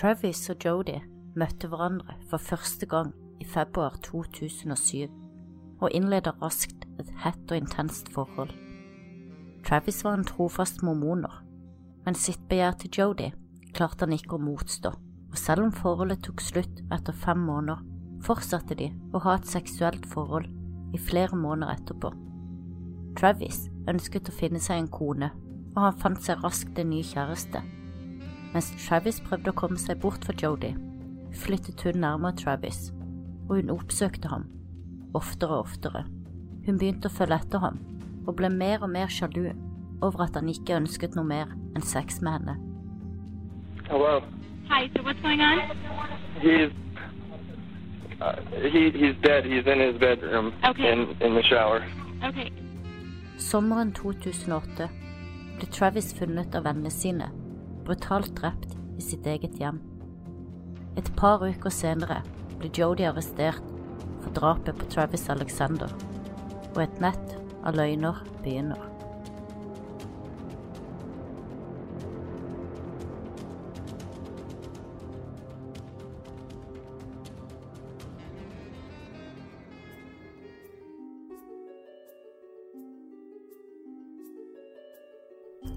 [0.00, 0.94] Travis og Jodi
[1.36, 5.10] møtte hverandre for første gang i februar 2007
[5.76, 8.54] og innleda raskt et hett og intenst forhold.
[9.66, 11.34] Travis var en trofast mormoner,
[12.06, 13.26] men sitt begjær til Jodi
[13.76, 14.94] klarte han ikke å motstå,
[15.28, 17.82] og selv om forholdet tok slutt etter fem måneder,
[18.24, 20.48] fortsatte de å ha et seksuelt forhold
[20.96, 22.14] i flere måneder etterpå.
[23.20, 25.28] Travis ønsket å finne seg en kone,
[25.74, 27.60] og han fant seg raskt en ny kjæreste.
[28.54, 30.72] Mens Travis prøvde å komme seg bort fra Jodi,
[31.44, 32.88] flyttet hun nærmere Travis,
[33.48, 34.48] og hun oppsøkte ham,
[35.14, 36.04] oftere og oftere.
[36.66, 37.78] Hun begynte å følge etter ham,
[38.26, 39.52] og ble mer og mer sjalu
[40.02, 42.56] over at han ikke ønsket noe mer enn sex med henne.
[43.88, 44.20] Hello.
[44.70, 45.58] Hi, so what's going on?
[46.42, 46.70] He's
[48.20, 48.36] uh,
[48.70, 49.44] he he's dead.
[49.44, 50.92] He's in his bedroom Okay.
[50.92, 51.82] in in the shower.
[52.24, 52.50] Okay.
[53.38, 54.88] Sommeren 2008
[55.58, 57.30] ble Travis funnet av vennene sine,
[57.90, 59.80] brutalt drept i sitt eget hjem.
[60.98, 62.20] Et par uker senere
[62.60, 63.64] ble Jodi arrestert
[64.20, 65.90] for drapet på Travis Alexander,
[66.76, 67.34] og et nett
[67.66, 68.86] av løgner begynner.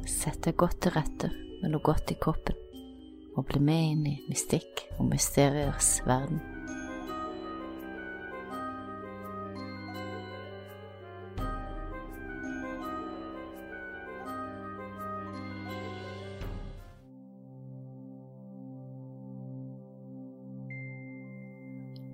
[0.05, 1.31] Sett deg godt til rette
[1.63, 2.59] med noe godt i kroppen
[3.33, 6.41] og bli med inn i mystikk og mysteriers verden.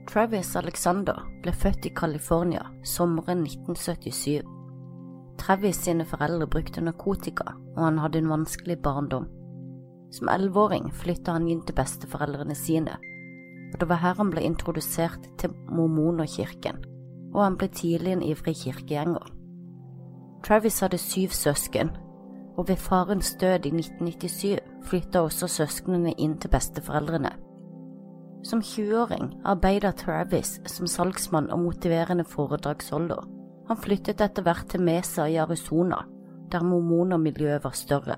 [0.09, 4.41] Travis Alexander ble født i California sommeren 1977.
[5.37, 9.27] Travis sine foreldre brukte narkotika, og han hadde en vanskelig barndom.
[10.11, 12.95] Som elleveåring flytta han inn til besteforeldrene sine,
[13.69, 16.79] og det var her han ble introdusert til mormonerkirken,
[17.33, 19.27] og han ble tidlig en ivrig kirkegjenger.
[20.45, 21.91] Travis hadde syv søsken,
[22.57, 24.57] og ved farens død i 1997
[24.89, 27.31] flytta også søsknene inn til besteforeldrene.
[28.43, 33.27] Som 20-åring arbeidet Travis som salgsmann og motiverende foredragsholder.
[33.67, 36.01] Han flyttet etter hvert til Mesa i Arizona,
[36.51, 38.15] der mormonermiljøet var større.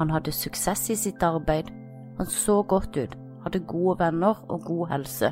[0.00, 1.68] Han hadde suksess i sitt arbeid,
[2.16, 5.28] han så godt ut, hadde gode venner og god helse.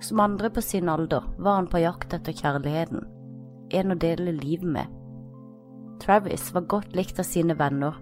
[0.00, 3.04] Som andre på sin alder var han på jakt etter kjærligheten,
[3.76, 4.96] en å dele livet med.
[6.00, 7.98] Travis var godt likt av sine venner,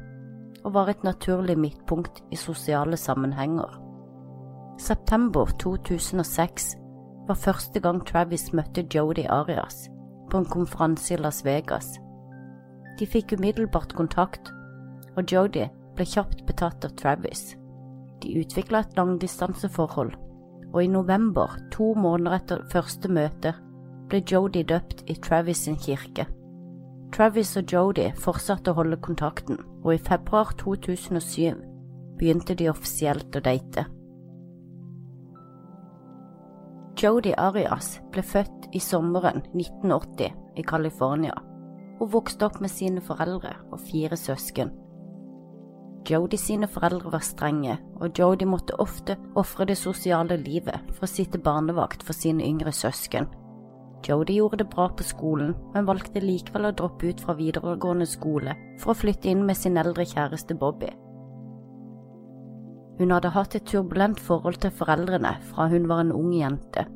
[0.62, 3.74] og var et naturlig midtpunkt i sosiale sammenhenger.
[4.78, 6.68] September 2006
[7.26, 9.88] var første gang Travis møtte Jodi Arias
[10.30, 11.96] på en konferanse i Las Vegas.
[12.98, 14.52] De fikk umiddelbart kontakt,
[15.16, 15.66] og Jodi
[15.98, 17.56] ble kjapt betatt av Travis.
[18.22, 20.14] De utvikla et langdistanseforhold,
[20.70, 23.54] og i november, to måneder etter første møte,
[24.08, 26.28] ble Jodi døpt i Travis sin kirke.
[27.14, 31.58] Travis og Jodi fortsatte å holde kontakten, og i februar 2007
[32.18, 33.88] begynte de offisielt å date.
[36.98, 41.36] Jodi Arias ble født i sommeren 1980 i California
[41.98, 44.72] og vokste opp med sine foreldre og fire søsken.
[46.08, 51.10] Jodi sine foreldre var strenge, og Jodi måtte ofte ofre det sosiale livet for å
[51.10, 53.28] sitte barnevakt for sine yngre søsken.
[54.06, 58.54] Jodi gjorde det bra på skolen, men valgte likevel å droppe ut fra videregående skole
[58.80, 60.88] for å flytte inn med sin eldre kjæreste Bobby.
[62.98, 66.86] Hun hadde hatt et turbulent forhold til foreldrene fra hun var en ung jente.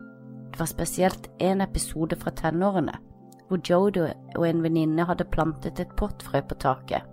[0.52, 2.96] Det var spesielt en episode fra tenårene
[3.48, 4.06] hvor Jodi
[4.38, 7.11] og en venninne hadde plantet et pottfrø på taket.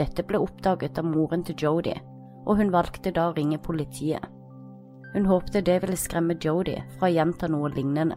[0.00, 1.92] Dette ble oppdaget av moren til Jodi,
[2.46, 4.24] og hun valgte da å ringe politiet.
[5.12, 8.16] Hun håpte det ville skremme Jodi fra å gjenta noe lignende.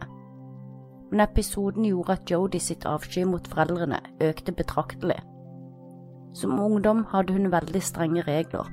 [1.10, 5.20] Men episoden gjorde at Jodi sitt avsky mot foreldrene økte betraktelig.
[6.34, 8.70] Som ungdom hadde hun veldig strenge regler,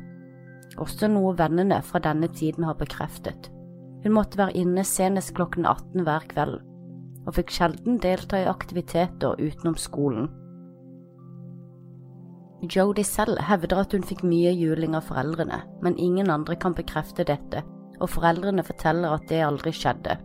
[0.79, 3.51] også noe vennene fra denne tiden har bekreftet.
[4.01, 6.61] Hun måtte være inne senest klokken 18 hver kveld,
[7.27, 10.31] og fikk sjelden delta i aktiviteter utenom skolen.
[12.61, 17.25] Jodi selv hevder at hun fikk mye juling av foreldrene, men ingen andre kan bekrefte
[17.25, 17.63] dette,
[17.97, 20.19] og foreldrene forteller at det aldri skjedde.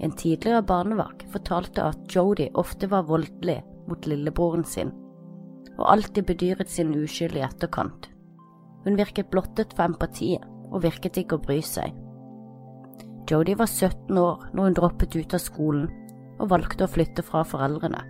[0.00, 3.58] En tidligere barnevakt fortalte at Jodie ofte var voldelig
[3.90, 4.94] mot lillebroren sin,
[5.76, 8.08] og alltid bedyret sin uskyld i etterkant.
[8.86, 11.92] Hun virket blottet for empati og virket ikke å bry seg.
[13.28, 15.90] Jodie var 17 år når hun droppet ut av skolen
[16.40, 18.00] og valgte å flytte fra foreldrene.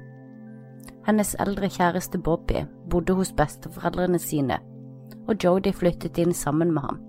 [1.11, 2.61] Hennes eldre kjæreste Bobby
[2.91, 4.61] bodde hos besteforeldrene sine,
[5.27, 7.01] og Jodi flyttet inn sammen med ham.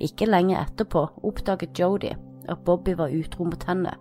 [0.00, 2.14] Ikke lenge etterpå oppdaget Jodi
[2.48, 3.92] at Bobby var utro mot henne,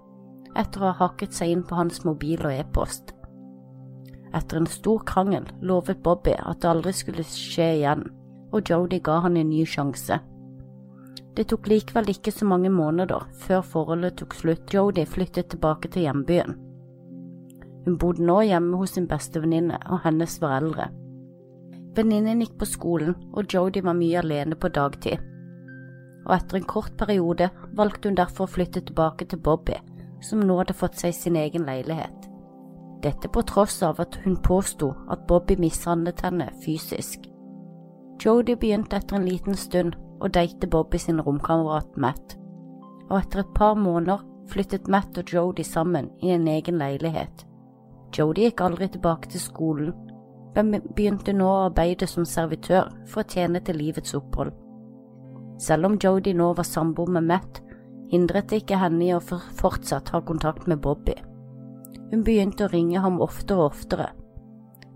[0.56, 3.12] etter å ha hakket seg inn på hans mobil og e-post.
[4.32, 8.06] Etter en stor krangel lovet Bobby at det aldri skulle skje igjen,
[8.56, 10.22] og Jodi ga han en ny sjanse.
[11.36, 14.72] Det tok likevel ikke så mange måneder før forholdet tok slutt.
[14.72, 16.56] Jodi flyttet tilbake til hjembyen.
[17.86, 20.90] Hun bodde nå hjemme hos sin bestevenninne og hennes foreldre.
[21.96, 25.22] Venninnen gikk på skolen, og Jodi var mye alene på dagtid.
[26.26, 29.78] Og etter en kort periode valgte hun derfor å flytte tilbake til Bobby,
[30.26, 32.28] som nå hadde fått seg sin egen leilighet.
[33.06, 37.30] Dette på tross av at hun påsto at Bobby mishandlet henne fysisk.
[38.20, 42.38] Jodi begynte etter en liten stund å date Bobby sin romkamerat Matt,
[43.12, 47.46] og etter et par måneder flyttet Matt og Jodi sammen i en egen leilighet.
[48.16, 49.94] Jodi gikk aldri tilbake til skolen,
[50.56, 54.54] men begynte nå å arbeide som servitør for å tjene til livets opphold.
[55.60, 57.62] Selv om Jodi nå var samboer med Matt,
[58.12, 61.16] hindret det ikke henne i å fortsatt ha kontakt med Bobby.
[62.12, 64.10] Hun begynte å ringe ham oftere og oftere,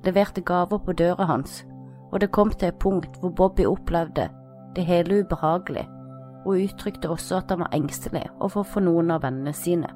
[0.05, 1.63] leverte gaver på døra hans,
[2.11, 4.29] og det kom til et punkt hvor Bobby opplevde
[4.75, 5.87] det hele ubehagelig,
[6.45, 9.89] og uttrykte også at han var engstelig overfor noen av vennene sine.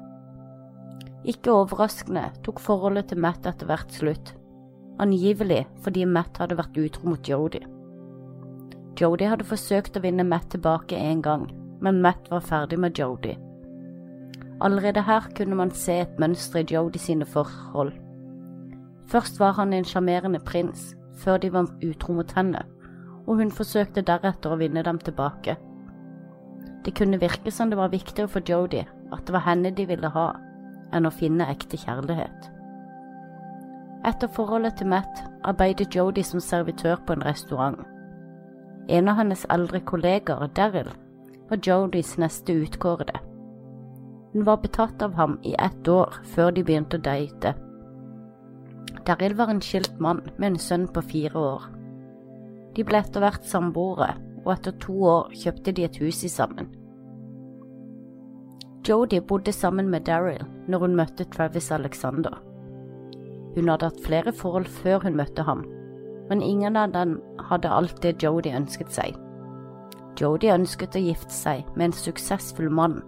[1.24, 4.34] Ikke overraskende tok forholdet til Matt etter hvert slutt,
[5.00, 7.62] angivelig fordi Matt hadde vært utro mot Jodi.
[9.00, 11.48] Jodi hadde forsøkt å vinne Matt tilbake en gang,
[11.80, 13.34] men Matt var ferdig med Jodi.
[14.60, 17.96] Allerede her kunne man se et mønster i Jodi sine forhold.
[19.08, 20.92] Først var han en sjarmerende prins,
[21.24, 22.62] før de var utro mot henne,
[23.26, 25.56] og hun forsøkte deretter å vinne dem tilbake.
[26.84, 30.10] Det kunne virke som det var viktigere for Jodi at det var henne de ville
[30.10, 30.32] ha,
[30.94, 32.50] enn å finne ekte kjærlighet.
[34.04, 37.78] Etter forholdet til Matt arbeidet Jodi som servitør på en restaurant.
[38.88, 40.90] En av hennes eldre kollegaer, Daryl,
[41.48, 43.16] var Jodis neste utkårede.
[44.34, 47.54] Hun var betatt av ham i ett år før de begynte å date.
[49.06, 51.66] Daryl var en skilt mann med en sønn på fire år.
[52.76, 54.14] De ble etter hvert samboere,
[54.44, 56.68] og etter to år kjøpte de et hus i sammen.
[58.84, 62.34] Jodi bodde sammen med Daryl når hun møtte Travis Alexander.
[63.54, 65.62] Hun hadde hatt flere forhold før hun møtte ham,
[66.28, 67.14] men ingen av dem
[67.48, 69.16] hadde alt det Jodie ønsket seg.
[70.20, 73.00] Jodie ønsket å gifte seg med en suksessfull mann,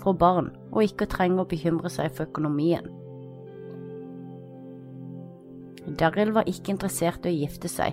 [0.00, 2.88] få barn og ikke trenge å bekymre seg for økonomien.
[6.00, 7.92] Daryl var ikke interessert i å gifte seg,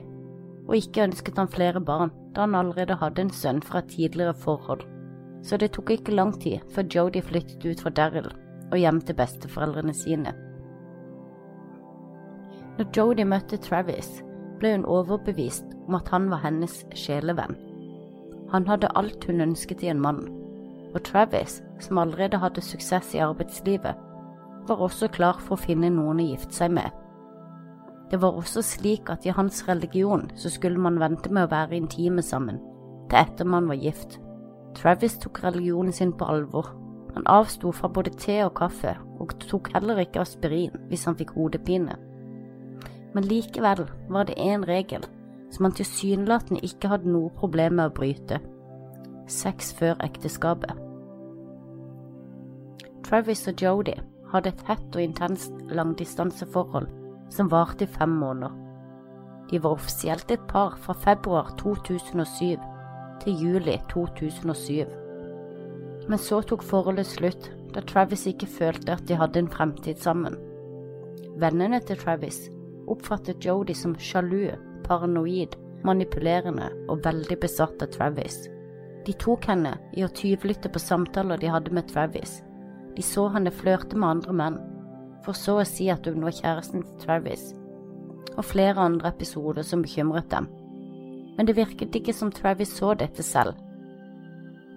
[0.68, 4.36] og ikke ønsket han flere barn da han allerede hadde en sønn fra et tidligere
[4.38, 4.88] forhold,
[5.44, 8.30] så det tok ikke lang tid før Jodie flyttet ut fra Daryl
[8.72, 10.34] og hjem til besteforeldrene sine.
[12.78, 14.20] Når Jodie møtte Travis,
[14.60, 17.56] ble hun overbevist om at han var hennes sjelevenn.
[18.52, 20.22] Han hadde alt hun ønsket i en mann,
[20.94, 23.98] og Travis, som allerede hadde suksess i arbeidslivet,
[24.68, 26.92] var også klar for å finne noen å gifte seg med.
[28.12, 31.76] Det var også slik at i hans religion så skulle man vente med å være
[31.80, 32.62] intime sammen,
[33.10, 34.20] til etter man var gift.
[34.76, 36.74] Travis tok religionen sin på alvor.
[37.14, 41.32] Han avsto fra både te og kaffe, og tok heller ikke aspirin hvis han fikk
[41.38, 41.96] hodepine.
[43.14, 45.06] Men likevel var det én regel
[45.52, 48.42] som han tilsynelatende ikke hadde noe problem med å bryte.
[49.28, 50.76] Sex før ekteskapet.
[53.08, 53.96] Travis og Jodi
[54.32, 56.90] hadde et hett og intenst langdistanseforhold
[57.32, 58.52] som varte i fem måneder.
[59.50, 62.60] De var offisielt et par fra februar 2007
[63.24, 64.92] til juli 2007.
[66.08, 70.38] Men så tok forholdet slutt da Travis ikke følte at de hadde en fremtid sammen.
[71.38, 72.48] Vennene til Travis
[72.88, 74.50] oppfattet Jodi som sjalu,
[74.88, 78.46] paranoid, manipulerende og veldig besatt av Travis.
[79.06, 82.42] De tok henne i å tyvlytte på samtaler de hadde med Travis.
[82.96, 84.58] De så henne flørte med andre menn,
[85.26, 87.52] for så å si at hun var kjæresten til Travis,
[88.36, 90.50] og flere andre episoder som bekymret dem.
[91.38, 93.58] Men det virket ikke som Travis så dette selv.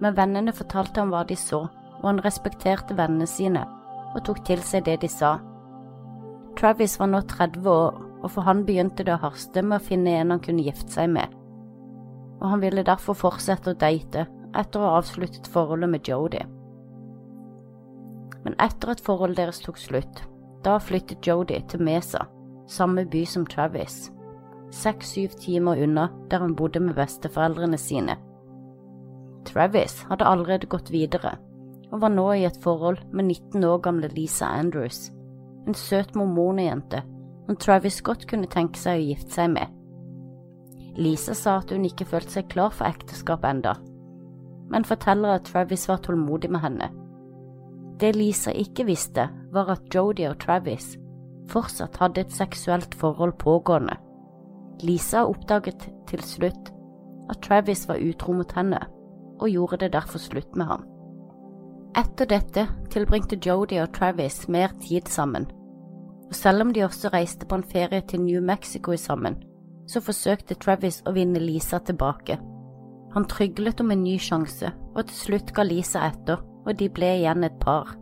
[0.01, 1.65] Men vennene fortalte ham hva de så,
[2.01, 3.65] og han respekterte vennene sine
[4.11, 5.37] og tok til seg det de sa.
[6.59, 10.17] Travis var nå 30 år, og for han begynte det å haste med å finne
[10.19, 11.31] en han kunne gifte seg med,
[12.41, 14.27] og han ville derfor fortsette å date
[14.57, 16.41] etter å ha avsluttet forholdet med Jodi.
[18.43, 20.23] Men etter at forholdet deres tok slutt,
[20.65, 22.25] da flyttet Jodi til Mesa,
[22.67, 24.09] samme by som Travis,
[24.71, 28.17] seks–syv timer unna der hun bodde med besteforeldrene sine.
[29.45, 31.35] Travis hadde allerede gått videre,
[31.91, 35.09] og var nå i et forhold med 19 år gamle Lisa Andrews,
[35.67, 37.03] en søt mormonejente
[37.45, 39.67] som Travis godt kunne tenke seg å gifte seg med.
[40.95, 43.75] Lisa sa at hun ikke følte seg klar for ekteskap enda,
[44.71, 46.87] men forteller at Travis var tålmodig med henne.
[47.99, 50.95] Det Lisa ikke visste, var at Jodie og Travis
[51.51, 53.97] fortsatt hadde et seksuelt forhold pågående.
[54.83, 56.71] Lisa oppdaget til slutt
[57.29, 58.79] at Travis var utro mot henne,
[59.39, 60.83] og gjorde det derfor slutt med ham.
[61.97, 65.47] Etter dette tilbringte Jodi og Travis mer tid sammen,
[66.27, 69.35] og selv om de også reiste på en ferie til New Mexico sammen,
[69.87, 72.39] så forsøkte Travis å vinne Lisa tilbake.
[73.13, 77.17] Han tryglet om en ny sjanse, og til slutt ga Lisa etter, og de ble
[77.17, 77.95] igjen et par.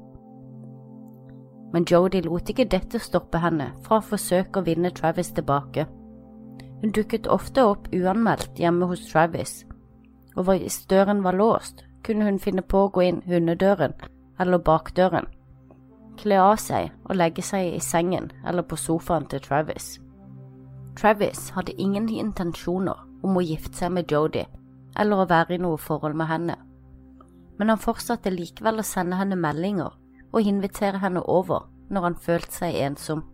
[1.73, 5.85] Men Jodi lot ikke dette stoppe henne fra å forsøke å vinne Travis tilbake.
[6.81, 9.65] Hun dukket ofte opp uanmeldt hjemme hos Travis,
[10.35, 13.95] og hvis døren var låst, kunne hun finne på å gå inn hundedøren
[14.39, 15.27] eller bakdøren,
[16.19, 19.97] kle av seg og legge seg i sengen eller på sofaen til Travis.
[20.99, 24.47] Travis hadde ingen intensjoner om å gifte seg med Jodie
[24.99, 26.55] eller å være i noe forhold med henne,
[27.59, 29.91] men han fortsatte likevel å sende henne meldinger
[30.31, 33.25] og invitere henne over når han følte seg ensom.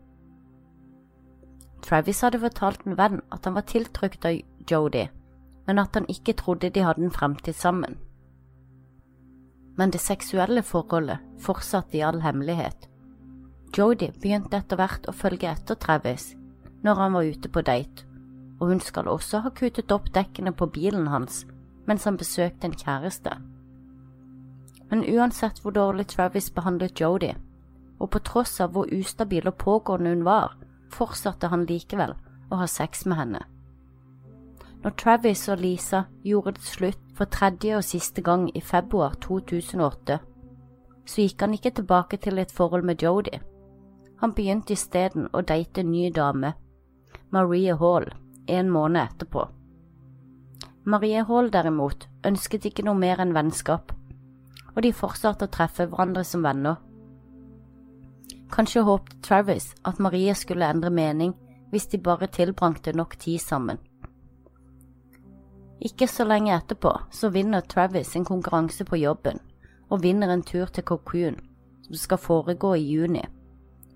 [1.86, 4.39] Travis hadde fortalt en venn at han var tiltrukket av
[4.72, 5.06] Jodi,
[5.68, 8.00] men at han ikke trodde de hadde en fremtid sammen.
[9.77, 12.88] Men det seksuelle forholdet fortsatte i all hemmelighet.
[13.77, 16.32] Jodi begynte etter hvert å følge etter Travis
[16.86, 18.06] når han var ute på date,
[18.60, 21.44] og hun skal også ha kuttet opp dekkene på bilen hans
[21.86, 23.36] mens han besøkte en kjæreste.
[24.89, 27.34] Men uansett hvor dårlig Travis behandlet Jodi,
[28.00, 30.56] og på tross av hvor ustabil og pågående hun var,
[30.94, 32.15] fortsatte han likevel
[32.51, 33.42] å ha sex med henne.
[34.86, 40.20] Når Travis og Lisa gjorde det slutt for tredje og siste gang i februar 2008,
[41.06, 43.39] så gikk han ikke tilbake til et forhold med Jodi.
[44.22, 46.54] Han begynte isteden å date en ny dame,
[47.34, 48.12] Marie Hall,
[48.48, 49.48] en måned etterpå.
[50.86, 53.89] Marie Hall derimot ønsket ikke noe mer enn vennskap,
[54.75, 56.77] og de fortsatte å treffe hverandre som venner
[58.52, 61.34] Kanskje håpte Travis at Marie skulle endre mening
[61.72, 63.78] hvis de bare tilbrangte nok tid sammen.
[65.82, 69.40] Ikke så lenge etterpå så vinner Travis en konkurranse på jobben,
[69.90, 71.36] og vinner en tur til Cocoon,
[71.84, 73.25] som skal foregå i juni,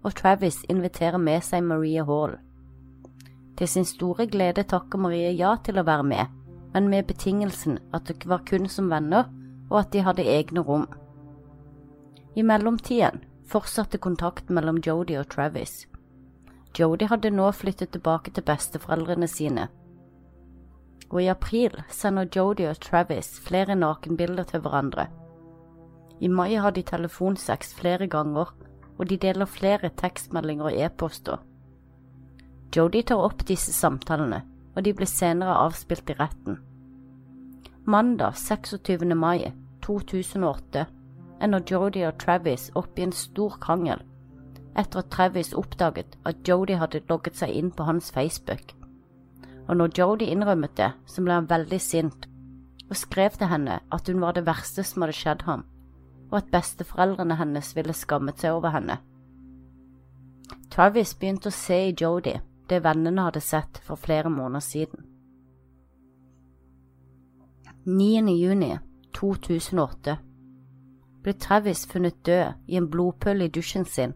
[0.04, 2.36] og Travis inviterer med seg Marie Hall.
[3.58, 6.26] Til sin store glede takker Marie ja til å være med,
[6.74, 9.32] men med betingelsen at det var kun som venner,
[9.70, 10.86] og at de hadde egne rom.
[12.36, 15.88] I mellomtiden fortsatte kontakten mellom Jodi og Travis.
[16.78, 19.68] Jodi hadde nå flyttet tilbake til besteforeldrene sine,
[21.10, 25.08] og i april sender Jodi og Travis flere nakenbilder til hverandre.
[26.22, 28.52] I mai har de telefonsex flere ganger,
[29.00, 31.40] og de deler flere tekstmeldinger og e-poster.
[32.76, 34.44] Jodi tar opp disse samtalene,
[34.76, 36.60] og de blir senere avspilt i retten.
[37.90, 39.16] Mandag 26.
[39.16, 39.50] mai
[39.82, 40.86] 2008
[41.42, 44.04] ender Jodi og Travis opp i en stor krangel
[44.78, 48.76] etter at Travis oppdaget at Jodi hadde logget seg inn på hans Facebook.
[49.68, 52.28] Og når Jodi innrømmet det, så ble han veldig sint
[52.90, 55.66] og skrev til henne at hun var det verste som hadde skjedd ham,
[56.32, 58.98] og at besteforeldrene hennes ville skammet seg over henne.
[60.74, 65.06] Travis begynte å se i Jodi det vennene hadde sett for flere måneder siden.
[67.86, 68.34] 9.
[68.38, 68.74] juni
[69.18, 70.18] 2008
[71.30, 74.16] ble Travis funnet død i en blodpøl i dusjen sin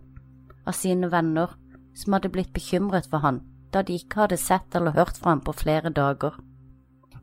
[0.66, 1.52] av sine venner
[1.94, 3.44] som hadde blitt bekymret for han
[3.74, 6.34] da de ikke hadde sett eller hørt fra ham på flere dager.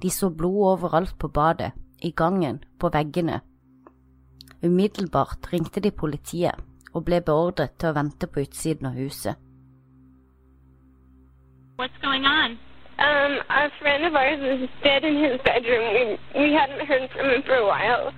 [0.02, 3.40] De så blod overalt på badet, i gangen, på veggene.
[4.62, 6.54] Umiddelbart ringte de politiet
[6.94, 9.34] og ble beordret til å vente på utsiden av huset.
[11.78, 12.58] What's going on?
[12.98, 15.86] Um, a friend of ours is dead in his bedroom.
[15.94, 16.02] We,
[16.42, 18.12] we hadn't heard from him for a while.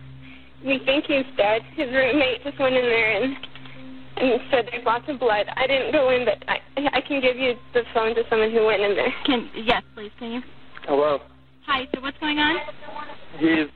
[0.64, 1.62] We think he's dead.
[1.74, 3.36] His roommate just went in there and
[4.14, 5.46] and said there's lots of blood.
[5.56, 6.58] I didn't go in, but I
[6.92, 9.12] I can give you the phone to someone who went in there.
[9.24, 10.42] Can yes, please, can you?
[10.86, 11.20] Hello.
[11.66, 11.86] Hi.
[11.94, 12.56] So what's going on?
[13.38, 13.66] He's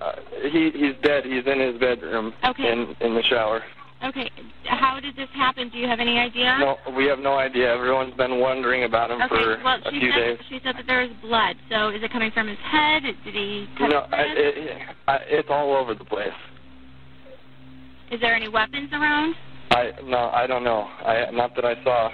[0.00, 0.12] uh,
[0.50, 1.24] he he's dead.
[1.24, 2.70] He's in his bedroom Okay.
[2.70, 3.62] in in the shower.
[4.04, 4.30] Okay.
[4.66, 5.70] How did this happen?
[5.70, 6.56] Do you have any idea?
[6.60, 7.72] No, we have no idea.
[7.72, 9.28] Everyone's been wondering about him Okay.
[9.28, 10.38] for Well, a she few said days.
[10.48, 11.56] she said that there was blood.
[11.70, 13.02] So is it coming from his head?
[13.02, 14.36] Did he cut No, his I, wrist?
[14.36, 16.28] it, I, it's all over the place.
[18.10, 19.34] Is there any weapons around?
[19.70, 20.82] I no, I don't know.
[20.82, 22.10] I not that I saw.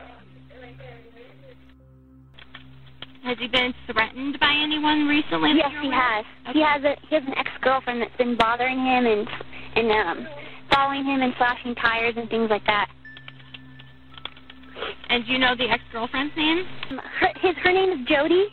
[3.25, 5.53] Has he been threatened by anyone recently?
[5.55, 6.25] that Yes, he has.
[6.47, 6.55] of?
[6.55, 9.29] He has a he has an ex girlfriend that's been bothering him and
[9.77, 10.27] and um
[10.73, 12.89] following him and slashing tires and things like that.
[15.09, 16.65] And do you know the ex-girlfriend's name?
[17.21, 18.47] Her his her name is Jody.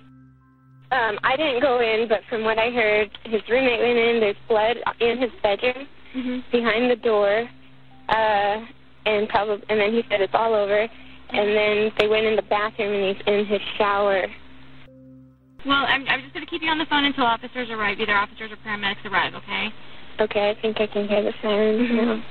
[0.91, 4.19] Um, I didn't go in, but from what I heard, his roommate went in.
[4.19, 7.47] There's blood in his bedroom hmm behind the door,
[8.09, 8.65] uh,
[9.05, 10.87] and probably, and then he said it's all over.
[11.29, 14.27] And then they went in the bathroom, and he's in his shower.
[15.65, 18.15] Well, I'm, I'm just going to keep you on the phone until officers arrive, either
[18.15, 19.67] officers or paramedics arrive, okay?
[20.19, 22.21] Okay, I think I can hear the siren now.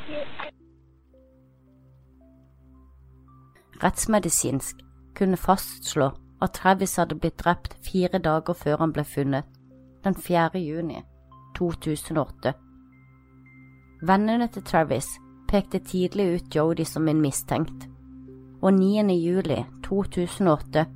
[3.82, 4.76] Rettsmedisinsk
[5.14, 6.10] kunne fastslå
[6.42, 9.44] at Travis hadde blitt drept fire dager før han ble funnet,
[10.04, 10.58] den 4.
[10.58, 11.02] juni
[11.58, 12.52] 2008.
[14.02, 15.08] Vennene til Travis
[15.48, 17.88] pekte tidlig ut Jodi som en mistenkt,
[18.62, 19.14] og 9.
[19.14, 20.86] juli 2008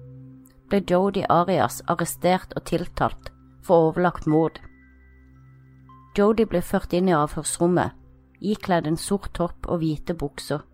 [0.71, 3.33] ble Jodi Arias arrestert og tiltalt
[3.63, 4.61] for overlagt mord.
[6.21, 7.95] Jodi ble ført inn i avhørsrommet,
[8.45, 10.67] ikledd en sort topp og hvite bukser.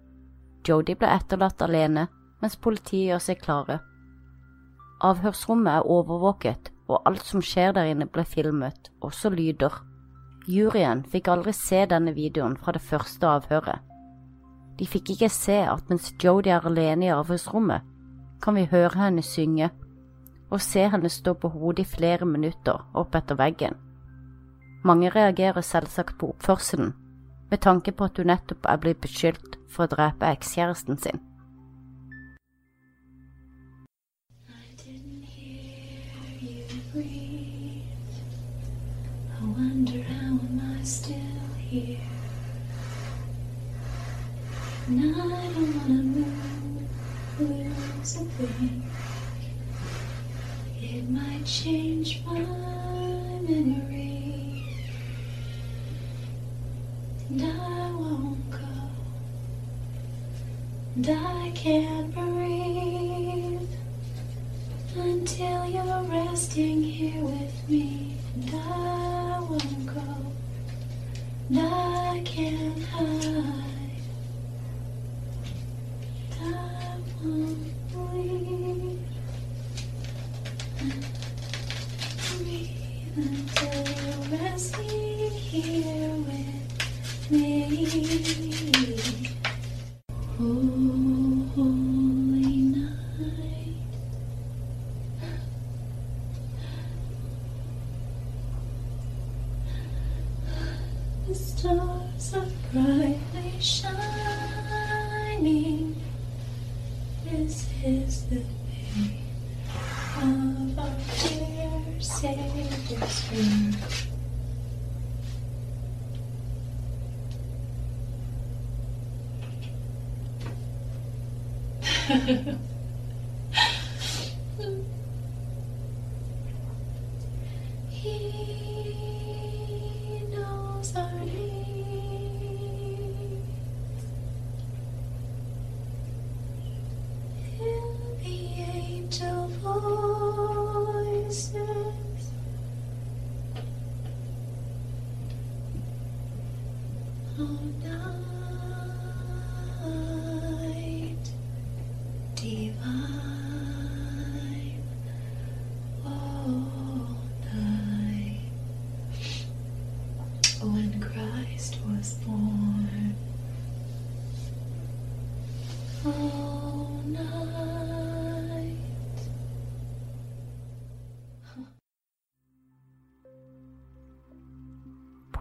[0.67, 2.09] Jodi ble etterlatt alene
[2.43, 3.77] mens politiet gjør seg klare.
[5.07, 9.79] Avhørsrommet er overvåket, og alt som skjer der inne ble filmet, også lyder.
[10.51, 13.83] Juryen fikk aldri se denne videoen fra det første avhøret.
[14.77, 17.87] De fikk ikke se at mens Jodi er alene i avhørsrommet,
[18.43, 19.71] kan vi høre henne synge,
[20.51, 23.86] og se henne stå på hodet i flere minutter opp etter veggen.
[24.87, 26.95] Mange reagerer selvsagt på oppførselen,
[27.51, 31.19] med tanke på at hun nettopp er blitt beskyldt for å drepe ekskjæresten sin.
[50.79, 53.96] It might change my breathe.
[57.29, 58.59] And I won't go.
[60.95, 63.69] And I can't breathe
[64.95, 68.17] until you're resting here with me.
[68.35, 70.33] And I won't go.
[71.49, 74.03] And I can't hide.
[76.41, 76.76] And I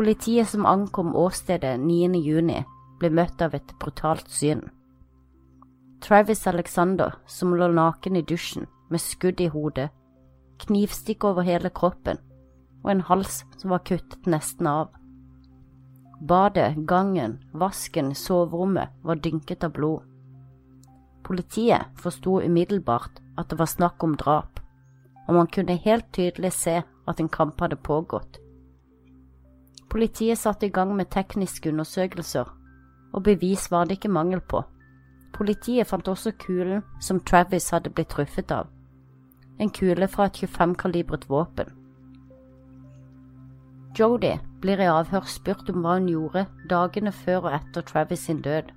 [0.06, 2.16] Politiet som ankom åstedet 9.
[2.22, 2.60] juni,
[3.00, 4.60] ble møtt av et brutalt syn.
[6.06, 9.88] Travis Alexander, som lå naken i dusjen med skudd i hodet,
[10.62, 12.22] knivstikk over hele kroppen
[12.84, 14.94] og en hals som var kuttet nesten av.
[16.22, 20.06] Badet, gangen, vasken, soverommet var dynket av blod.
[21.26, 24.62] Politiet forsto umiddelbart at det var snakk om drap,
[25.26, 28.45] og man kunne helt tydelig se at en kamp hadde pågått.
[29.96, 32.50] Politiet satte i gang med tekniske undersøkelser,
[33.14, 34.60] og bevis var det ikke mangel på.
[35.34, 38.68] Politiet fant også kulen som Travis hadde blitt truffet av,
[39.56, 41.72] en kule fra et 25-kalibret våpen.
[43.96, 46.44] Jodi blir i avhør spurt om hva hun gjorde
[46.76, 48.76] dagene før og etter Travis sin død.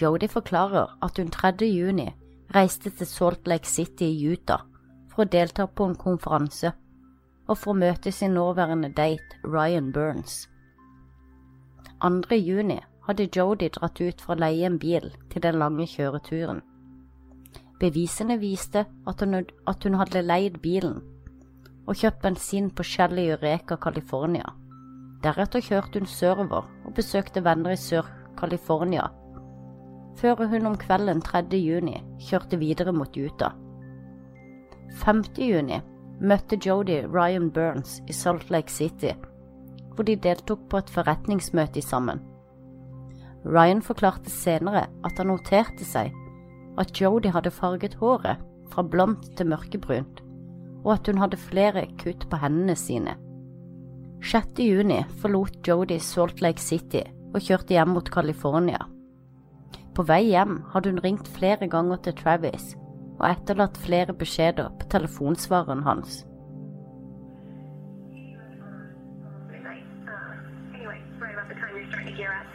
[0.00, 1.52] Jodi forklarer at hun 3.
[1.68, 2.08] juni
[2.56, 4.64] reiste til Salt Lake City i Utah
[5.12, 6.72] for å delta på en konferanse
[7.48, 10.48] og får møte sin nåværende date Ryan Burns.
[12.02, 12.36] 2.
[12.36, 16.60] juni hadde Jodi dratt ut for å leie en bil til den lange kjøreturen.
[17.80, 19.34] Bevisene viste at hun,
[19.66, 21.00] at hun hadde leid bilen
[21.88, 24.44] og kjøpt bensin på Shell i Eureka, California.
[25.24, 29.08] Deretter kjørte hun sørover og besøkte venner i Sør-California,
[30.20, 31.46] før hun om kvelden 3.
[31.56, 31.96] juni
[32.28, 33.56] kjørte videre mot Utah.
[35.00, 35.24] 5.
[35.38, 35.80] juni
[36.20, 39.12] møtte Jodi Ryan Burns i Salt Lake City,
[39.94, 42.20] hvor de deltok på et forretningsmøte sammen.
[43.46, 46.14] Ryan forklarte senere at han noterte seg
[46.78, 50.20] at Jodi hadde farget håret fra blondt til mørkebrunt,
[50.84, 53.14] og at hun hadde flere kutt på hendene sine.
[54.22, 54.58] 6.
[54.58, 57.04] juni forlot Jodi Salt Lake City
[57.34, 58.80] og kjørte hjem mot California.
[59.94, 62.74] På vei hjem hadde hun ringt flere ganger til Travis
[63.18, 66.24] og etterlatt flere beskjeder på telefonsvareren hans.
[69.50, 69.84] midnight.
[70.06, 72.46] Uh, anyway, right about the time you're starting to gear up.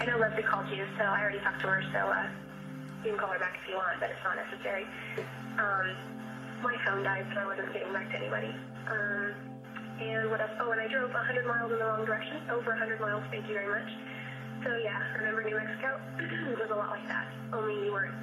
[0.00, 2.28] I know Leslie called you, so I already talked to her, so uh,
[3.04, 4.86] you can call her back if you want, but it's not necessary.
[5.58, 5.86] Um,
[6.62, 8.54] my phone died, so I wasn't getting back to anybody.
[8.90, 9.34] Um,
[9.98, 10.54] and what else?
[10.60, 12.38] Oh, and I drove 100 miles in the wrong direction.
[12.50, 13.90] Over 100 miles, thank you very much.
[14.62, 15.98] So yeah, remember New Mexico?
[16.18, 17.26] it was a lot like that.
[17.52, 18.14] Only you weren't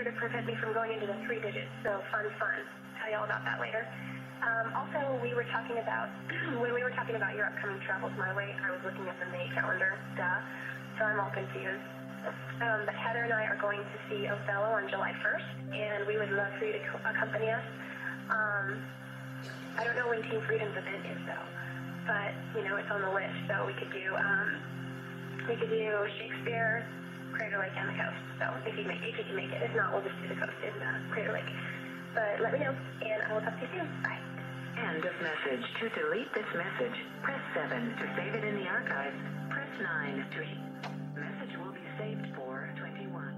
[0.00, 1.68] to prevent me from going into the three digits.
[1.84, 2.64] So fun, fun.
[2.96, 3.84] Tell you all about that later.
[4.40, 6.08] Um, also, we were talking about
[6.64, 8.56] when we were talking about your upcoming travels my way.
[8.64, 10.40] I was looking at the May calendar, duh.
[10.96, 11.84] So I'm all confused.
[12.64, 16.16] Um, but Heather and I are going to see Othello on July 1st, and we
[16.16, 17.66] would love for you to co- accompany us.
[18.30, 18.80] Um,
[19.76, 21.46] I don't know when Team Freedom's event is though,
[22.06, 24.48] but you know it's on the list, so we could do um,
[25.50, 25.90] we could do
[26.22, 26.86] Shakespeare,
[27.32, 28.22] Crater Lake, and the coast.
[28.38, 30.38] So if you make if you can make it, if not, we'll just do the
[30.38, 31.48] coast in uh, Crater Lake.
[32.14, 33.88] But let me know, and I will talk to you soon.
[34.04, 34.20] Bye.
[34.76, 35.64] End of message.
[35.80, 37.70] To delete this message, press 7.
[38.00, 39.16] To save it in the archives,
[39.50, 40.26] press 9.
[40.32, 43.32] To message will be saved for 21.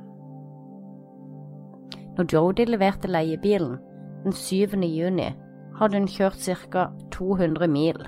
[2.17, 3.79] Når Jodie leverte leiebilen
[4.25, 4.83] den 7.
[4.83, 5.35] juni,
[5.79, 6.39] hadde hun kjørt
[6.71, 6.89] ca.
[7.11, 7.99] 200 mil.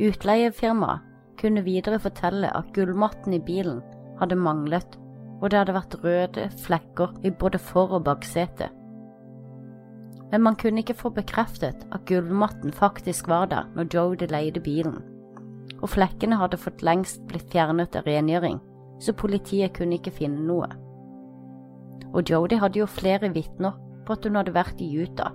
[0.00, 1.00] Utleiefirmaet
[1.40, 3.80] kunne videre fortelle at gullmatten i bilen
[4.20, 4.98] hadde manglet,
[5.40, 8.74] og det hadde vært røde flekker i både for- og baksetet.
[10.30, 15.02] Men man kunne ikke få bekreftet at gulvmatten faktisk var der når Jody leide bilen,
[15.82, 18.60] og flekkene hadde for lengst blitt fjernet av rengjøring,
[19.00, 20.68] så politiet kunne ikke finne noe.
[22.12, 25.32] Og Jody hadde jo flere vitner på at hun hadde vært i Utah.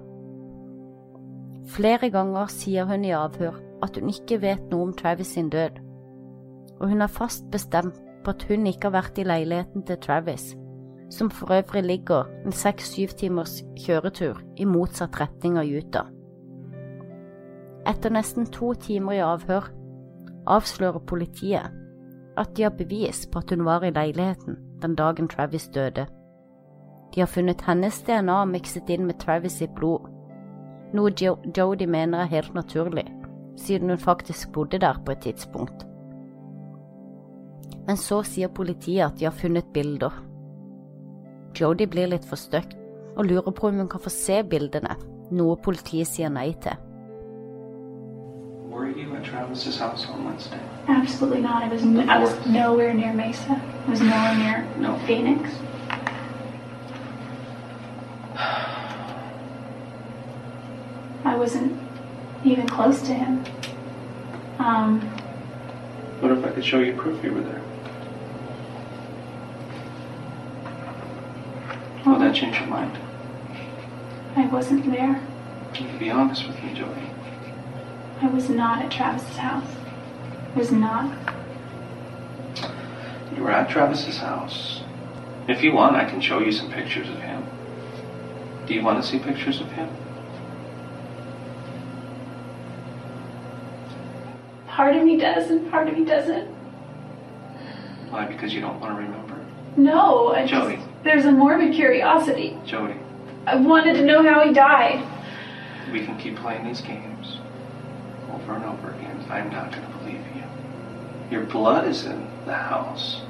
[1.73, 5.79] Flere ganger sier hun i avhør at hun ikke vet noe om Travis sin død,
[6.79, 10.53] og hun er fast bestemt på at hun ikke har vært i leiligheten til Travis,
[11.11, 16.09] som for øvrig ligger en seks-syv timers kjøretur i motsatt retning av Utah.
[17.87, 19.69] Etter nesten to timer i avhør
[20.47, 21.79] avslører politiet
[22.37, 26.07] at de har bevis på at hun var i leiligheten den dagen Travis døde.
[27.13, 30.09] De har funnet hennes DNA mikset inn med Travis sitt blod,
[30.93, 33.05] noe jo Jodie mener er helt naturlig,
[33.57, 35.85] siden hun faktisk bodde der på et tidspunkt.
[37.87, 40.11] Men så sier politiet at de har funnet bilder.
[41.59, 42.77] Jodie blir litt forstøkt
[43.17, 44.95] og lurer på om hun kan få se bildene,
[45.31, 46.73] noe politiet sier nei til.
[48.73, 50.59] Were you at Travis's house on Wednesday?
[50.87, 51.61] Absolutely not.
[51.63, 53.59] I was I was nowhere near Mesa.
[53.87, 54.97] I was nowhere near No.
[55.05, 55.49] Phoenix.
[61.25, 61.73] I wasn't
[62.43, 63.43] even close to him.
[64.59, 65.01] Um,
[66.19, 67.61] What if I could show you proof you were there?
[72.33, 72.97] That change your mind?
[74.35, 75.21] I wasn't there.
[75.75, 77.11] You can be honest with me, Joey.
[78.21, 79.69] I was not at Travis's house.
[80.55, 81.15] I was not.
[83.35, 84.81] You were at Travis's house.
[85.47, 87.45] If you want, I can show you some pictures of him.
[88.65, 89.89] Do you want to see pictures of him?
[94.65, 96.47] Part of me does, and part of me doesn't.
[98.09, 98.25] Why?
[98.25, 99.45] Because you don't want to remember?
[99.77, 100.81] No, I just, Jody.
[101.03, 102.57] There's a morbid curiosity.
[102.65, 102.95] Jody,
[103.45, 105.05] I wanted to know how he died.
[105.91, 107.39] we can keep playing these games
[108.31, 109.25] over and over again.
[109.29, 110.43] I'm not going to believe you.
[111.29, 113.21] Your blood is in the house,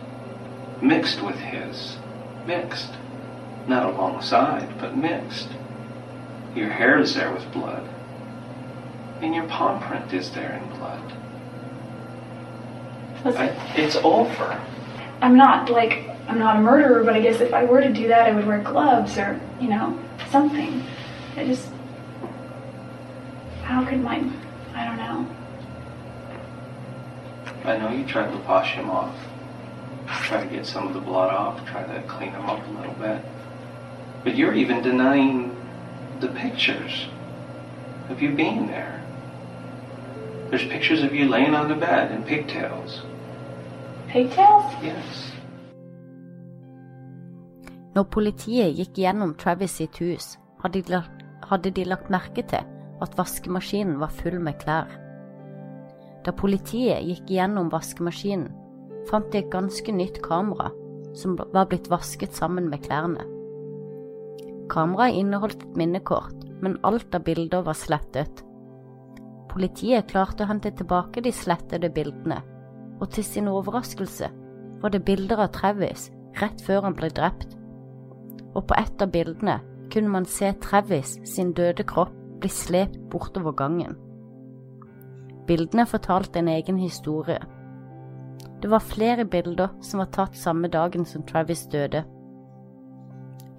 [0.81, 1.97] mixed with his.
[2.45, 2.91] Mixed.
[3.67, 5.49] Not alongside, but mixed.
[6.55, 7.89] Your hair is there with blood.
[9.21, 11.13] And your palm print is there in blood.
[13.23, 14.61] Listen, I, it's over.
[15.21, 18.07] I'm not like I'm not a murderer, but I guess if I were to do
[18.07, 20.83] that, I would wear gloves or you know something.
[21.35, 21.67] I just
[23.63, 24.23] how could my
[24.73, 25.27] I don't know.
[27.65, 29.15] I know you tried to wash him off.
[30.23, 31.65] Try to get some of the blood off.
[31.65, 33.23] Try to clean him up a little bit.
[34.23, 35.55] But you're even denying
[36.19, 37.07] the pictures
[38.09, 39.03] of you being there.
[40.49, 43.01] There's pictures of you laying on the bed in pigtails.
[44.07, 44.71] Pigtails?
[44.83, 45.31] Yes.
[47.93, 52.65] Når politiet gikk gjennom Travis sitt hus, hadde de, lagt, hadde de lagt merke til
[53.03, 54.89] at vaskemaskinen var full med klær.
[56.25, 58.49] Da politiet gikk gjennom vaskemaskinen,
[59.09, 60.71] fant de et ganske nytt kamera
[61.13, 63.27] som var blitt vasket sammen med klærne.
[64.71, 68.41] Kameraet inneholdt et minnekort, men alt av bilder var slettet.
[69.51, 72.39] Politiet klarte å hente tilbake de slettede bildene,
[72.97, 74.31] og til sin overraskelse
[74.81, 76.07] var det bilder av Travis
[76.41, 77.53] rett før han ble drept.
[78.53, 79.59] Og på et av bildene
[79.93, 83.97] kunne man se Travis sin døde kropp bli slept bortover gangen.
[85.47, 87.39] Bildene fortalte en egen historie.
[88.61, 92.03] Det var flere bilder som var tatt samme dagen som Travis døde.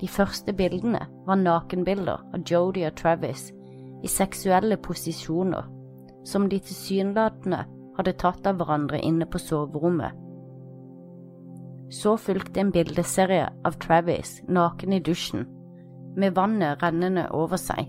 [0.01, 3.51] De første bildene var nakenbilder av Jodie og Travis
[4.05, 5.69] i seksuelle posisjoner,
[6.25, 7.63] som de tilsynelatende
[7.97, 10.24] hadde tatt av hverandre inne på soverommet.
[11.95, 15.45] Så fulgte en bildeserie av Travis naken i dusjen,
[16.17, 17.87] med vannet rennende over seg.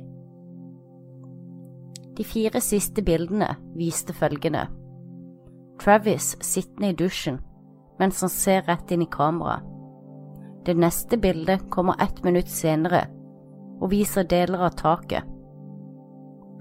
[2.16, 4.68] De fire siste bildene viste følgende.
[5.82, 7.42] Travis sittende i dusjen
[8.00, 9.64] mens han ser rett inn i kameraet.
[10.66, 13.06] Det neste bildet kommer ett minutt senere
[13.80, 15.24] og viser deler av taket.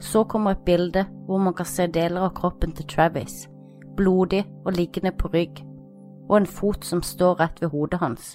[0.00, 3.46] Så kommer et bilde hvor man kan se deler av kroppen til Travis,
[3.96, 5.62] blodig og liggende på rygg,
[6.28, 8.34] og en fot som står rett ved hodet hans.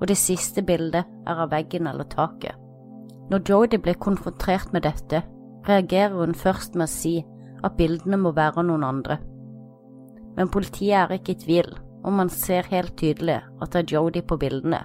[0.00, 2.54] Og det siste bildet er av veggen eller taket.
[3.28, 5.22] Når Jodie blir konfrontert med dette,
[5.68, 7.16] reagerer hun først med å si
[7.64, 9.18] at bildene må være noen andre.
[10.36, 11.72] Men politiet er ikke i tvil,
[12.04, 14.84] og man ser helt tydelig at det er Jodie på bildene.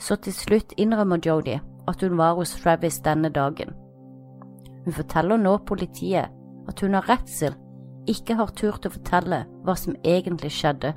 [0.00, 3.74] Så til slutt innrømmer Jodie at hun var hos Travis denne dagen.
[4.84, 6.32] Hun forteller nå politiet
[6.66, 7.54] at hun har redsel
[8.10, 10.94] ikke har turt å fortelle hva som egentlig skjedde.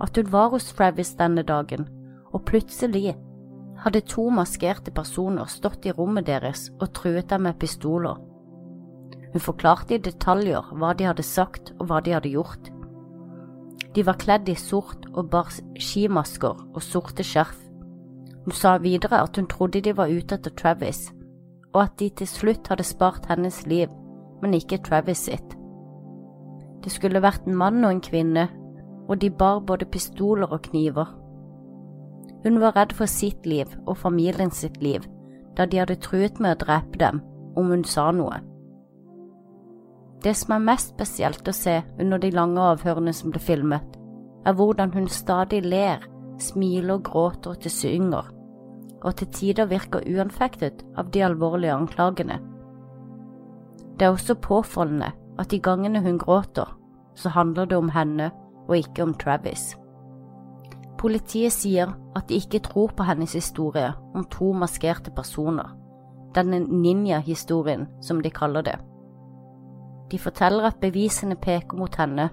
[0.00, 1.86] At hun var hos Travis denne dagen,
[2.32, 3.16] og plutselig
[3.84, 8.18] hadde to maskerte personer stått i rommet deres og truet dem med pistoler.
[9.32, 12.70] Hun forklarte i detaljer hva de hadde sagt og hva de hadde gjort.
[13.94, 17.56] De var kledd i sort og bar skimasker og sorte skjerf.
[18.44, 21.08] Hun sa videre at hun trodde de var ute etter Travis,
[21.74, 23.90] og at de til slutt hadde spart hennes liv,
[24.42, 25.59] men ikke Travis sitt.
[26.84, 28.48] Det skulle vært en mann og en kvinne,
[29.08, 31.08] og de bar både pistoler og kniver.
[32.44, 35.04] Hun var redd for sitt liv og familien sitt liv,
[35.56, 37.20] da de hadde truet med å drepe dem
[37.58, 38.40] om hun sa noe.
[40.24, 43.96] Det som er mest spesielt å se under de lange avhørene som ble filmet,
[44.46, 46.04] er hvordan hun stadig ler,
[46.40, 48.28] smiler, og gråter til synger,
[49.00, 52.38] og til tider virker uanfektet av de alvorlige anklagene.
[53.96, 56.68] Det er også påfallende at de gangene hun gråter,
[57.16, 58.30] så handler det om henne
[58.68, 59.74] og ikke om Travis.
[61.00, 65.72] Politiet sier at de ikke tror på hennes historie om to maskerte personer,
[66.36, 68.76] denne ninja-historien som de kaller det.
[70.10, 72.28] De forteller at bevisene peker mot henne,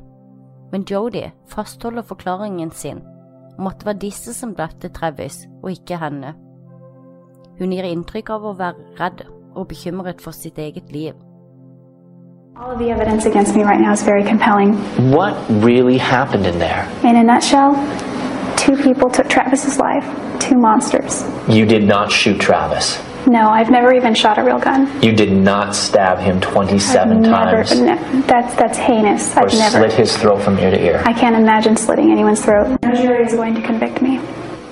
[0.71, 2.99] men Jodie fastholder forklaringen sin
[3.57, 6.35] om at det var disse som drepte Travis, og ikke henne.
[7.57, 9.23] Hun gir inntrykk av å være redd
[9.55, 11.15] og bekymret for sitt eget liv.
[12.59, 14.73] All of the evidence against me right now is very compelling.
[15.11, 16.89] What really happened in there?
[17.03, 17.73] In a nutshell,
[18.57, 20.03] two people took Travis's life,
[20.39, 21.23] two monsters.
[21.47, 22.99] You did not shoot Travis.
[23.27, 24.87] No, I've never even shot a real gun.
[25.03, 29.35] You did not stab him 27 I've never, times ne- that's that's heinous.
[29.35, 29.77] or I've never.
[29.79, 31.03] slit his throat from ear to ear.
[31.05, 32.79] I can't imagine slitting anyone's throat.
[32.83, 34.17] No jury is going to convict me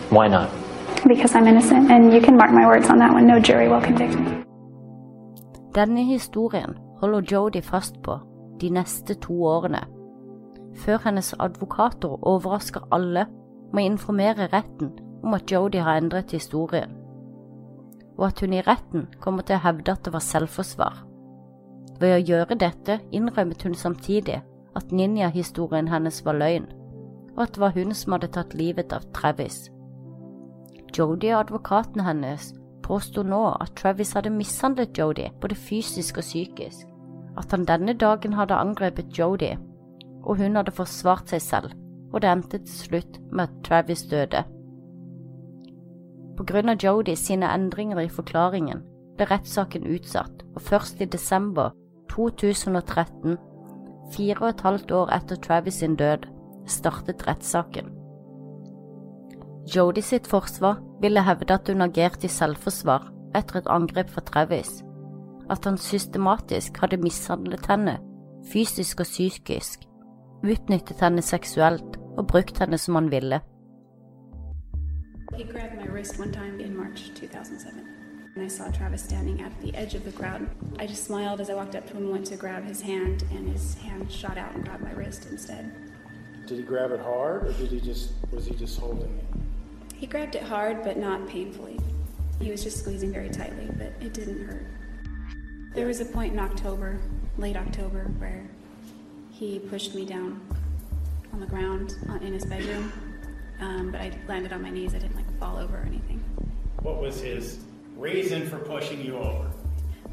[0.10, 0.50] Why not?
[1.08, 3.28] because I'm innocent, and you can mark my words on that one.
[3.28, 4.44] No jury will convict me.
[5.74, 8.20] Denne historien holder Jodie fast på
[8.62, 9.82] de neste to årene,
[10.76, 13.26] før hennes advokater overrasker alle
[13.74, 16.96] med å informere retten om at Jodie har endret historien,
[18.18, 21.04] og at hun i retten kommer til å hevde at det var selvforsvar.
[22.00, 24.42] Ved å gjøre dette innrømmet hun samtidig
[24.76, 26.68] at ninja-historien hennes var løgn,
[27.36, 29.66] og at det var hun som hadde tatt livet av Travis.
[30.96, 32.54] Jodie og advokaten hennes
[32.86, 36.86] påsto nå at Travis hadde mishandlet Jodie både fysisk og psykisk,
[37.38, 39.58] at han denne dagen hadde angrepet Jodie,
[40.24, 41.74] og hun hadde forsvart seg selv,
[42.14, 44.44] og det endte til slutt med at Travis døde.
[46.36, 48.84] På grunn av Jodie sine endringer i forklaringen
[49.16, 51.72] ble rettssaken utsatt, og først i desember
[52.12, 53.38] 2013,
[54.14, 56.28] fire og et halvt år etter Travis sin død,
[56.68, 57.95] startet rettssaken.
[59.66, 64.84] Jodi sitt forsvar ville hevde at hun agerte i selvforsvar etter et angrep fra Travis,
[65.50, 67.98] at han systematisk hadde mishandlet henne,
[68.52, 69.88] fysisk og psykisk,
[70.46, 73.42] utnyttet henne seksuelt og brukt henne som han ville.
[75.34, 77.82] He grabbed my wrist one time in March 2007.
[78.36, 80.48] And I saw Travis standing at the edge of the crowd.
[80.78, 83.24] I just smiled as I walked up to him and went to grab his hand,
[83.32, 85.72] and his hand shot out and grabbed my wrist instead.
[86.46, 89.25] Did he grab it hard, or did he just was he just holding it?
[89.98, 91.80] He grabbed it hard, but not painfully.
[92.40, 94.66] He was just squeezing very tightly, but it didn't hurt.
[95.74, 97.00] There was a point in October,
[97.38, 98.46] late October, where
[99.32, 100.42] he pushed me down
[101.34, 102.92] on the ground in his bedroom,
[103.62, 104.94] um, but I landed on my knees.
[104.94, 106.24] I didn't like fall over or anything.
[106.82, 107.60] What was his
[107.96, 109.50] reason for pushing you over?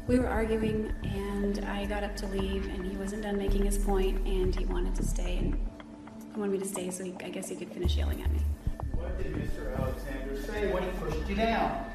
[0.07, 3.77] We were arguing, and I got up to leave, and he wasn't done making his
[3.77, 5.57] point, and he wanted to stay, and
[6.33, 8.39] he wanted me to stay, so he, I guess he could finish yelling at me.
[9.03, 9.77] What did Mr.
[9.77, 11.85] Alexander say when he pushed you down?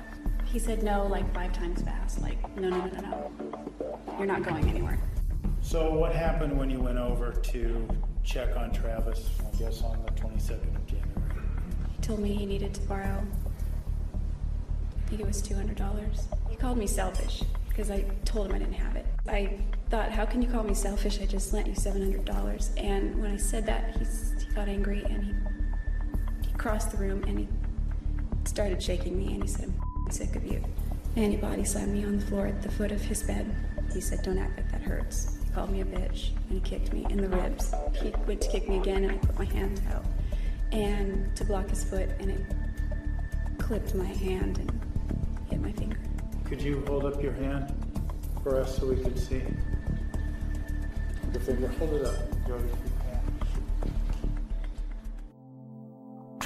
[0.45, 4.43] He said no like five times fast, like no, no, no, no, no, you're not
[4.43, 4.99] going anywhere.
[5.63, 7.89] So what happened when you went over to
[8.25, 9.31] check on Travis?
[9.41, 11.43] I guess on the 22nd of January.
[11.97, 13.25] He told me he needed to borrow.
[15.07, 16.29] I think it was two hundred dollars.
[16.51, 19.07] He called me selfish because I told him I didn't have it.
[19.27, 21.21] I thought, how can you call me selfish?
[21.23, 22.71] I just lent you seven hundred dollars.
[22.77, 25.33] And when I said that, he, he got angry and he
[26.59, 27.49] he crossed the room and he
[28.45, 29.73] started shaking me and he said,
[30.05, 30.61] "I'm sick of you."
[31.15, 33.55] And he body slammed me on the floor at the foot of his bed.
[33.93, 36.93] He said, "Don't act like that hurts." He called me a bitch and he kicked
[36.93, 37.73] me in the ribs.
[37.95, 40.05] He went to kick me again and I put my hand out
[40.73, 42.45] and to block his foot and it
[43.59, 44.71] clipped my hand and
[45.49, 45.99] hit my finger.
[46.45, 47.73] Could you hold up your hand
[48.43, 49.43] for us so we could see?
[51.33, 52.98] The finger, hold it up.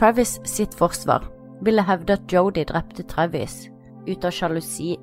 [0.02, 1.28] Travis sitt forsvar
[1.62, 3.68] ville hevde at Jodie drepte Travis
[4.08, 4.96] ut av sjalusi,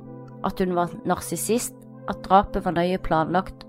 [0.43, 1.71] at hun var narsissist,
[2.11, 3.63] at drapet var nøye planlagt,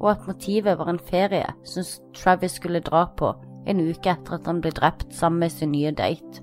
[0.00, 1.84] og at motivet var en ferie som
[2.16, 3.34] Travis skulle dra på
[3.68, 6.40] en uke etter at han ble drept sammen med sin nye date.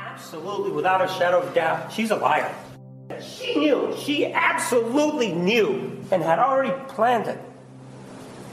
[0.00, 2.54] Absolutely, without a shadow of doubt, she's a liar.
[3.20, 3.92] She knew.
[4.00, 7.38] She absolutely knew and had already planned it.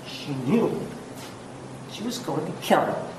[0.06, 0.76] She knew
[1.90, 3.15] she was going to kill him.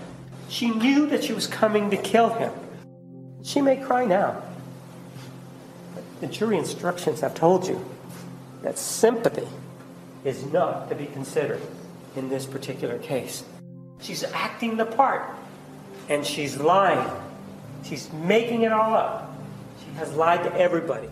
[0.49, 2.53] She knew that she was coming to kill him.
[3.43, 4.43] She may cry now.
[5.95, 7.85] But the jury instructions have told you
[8.63, 9.47] that sympathy
[10.25, 11.61] is not to be considered
[12.17, 13.45] in this particular case.
[14.01, 15.23] She's acting the part,
[16.09, 17.11] and she's lying.
[17.85, 19.31] She's making it all up.
[19.81, 21.09] She has lied to everybody.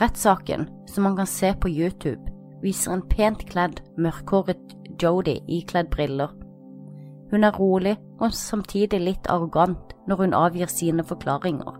[0.00, 2.20] Rettssaken, som man kan se på YouTube,
[2.62, 6.45] viser en pent kledd, mørkhåret Jodi ikledd briller.
[7.30, 11.74] Hun er rolig og samtidig litt arrogant når hun avgir sine forklaringer.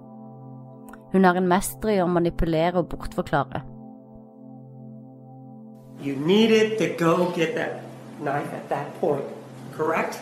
[1.13, 3.63] Hun er en mester i å manipulere og bortforklare.
[6.03, 7.83] You needed to go get that
[8.21, 9.25] knife at that point,
[9.77, 10.21] correct?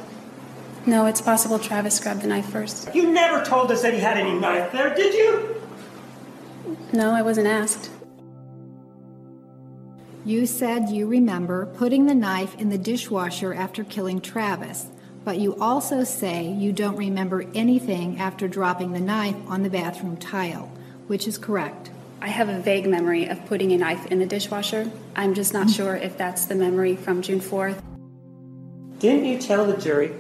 [0.87, 2.95] No, it's possible Travis grabbed the knife first.
[2.95, 5.57] You never told us that he had any knife there, did you?
[6.93, 7.91] No, I wasn't asked.
[10.27, 14.87] You said you remember putting the knife in the dishwasher after killing Travis,
[15.25, 20.17] but you also say you don't remember anything after dropping the knife on the bathroom
[20.17, 20.71] tile,
[21.07, 21.91] which is correct.
[22.21, 24.91] I have a vague memory of putting a knife in the dishwasher.
[25.17, 25.77] I'm just not mm.
[25.77, 27.83] sure if that's the memory from June 4th.
[28.99, 30.15] Didn't you tell the jury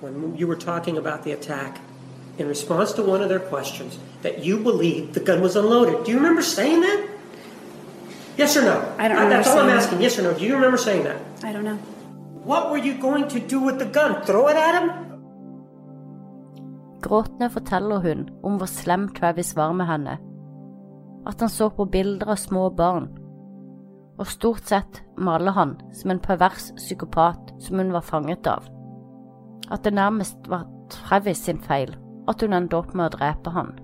[0.00, 1.80] when you were talking about the attack
[2.38, 6.04] in response to one of their questions that you believed the gun was unloaded?
[6.04, 7.08] Do you remember saying that?
[8.36, 8.94] Yes or no?
[8.98, 9.82] I don't That's all I'm saying that.
[9.82, 10.00] asking.
[10.02, 10.34] Yes or no?
[10.34, 11.20] Do you remember saying that?
[11.42, 11.78] I don't know.
[12.44, 14.22] What were you going to do with the gun?
[14.26, 14.90] Throw it at him?
[17.00, 20.18] Gråtende forteller hun om hvor slem Travis var med henne,
[21.26, 23.08] at han så på bilder av små barn,
[24.18, 28.68] og stort sett maler han som en pervers psykopat som hun var fanget av,
[29.70, 31.96] at det nærmest var Travis sin feil
[32.28, 33.74] at hun endte opp med å drepe han.